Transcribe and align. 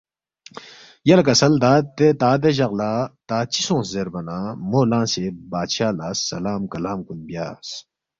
یلے 1.07 1.23
کسل 1.27 1.53
تا 2.21 2.31
دے 2.41 2.49
جق 2.57 2.71
لہ 2.79 2.91
تا 3.27 3.37
چِہ 3.51 3.61
سونگس 3.67 3.87
زیربا 3.93 4.21
نہ 4.27 4.37
مو 4.69 4.79
لنگسے 4.91 5.25
بادشاہ 5.51 5.91
لہ 5.97 6.07
سلام 6.29 6.61
کلام 6.71 6.99
کُن 7.05 7.19
بیاس 7.27 7.67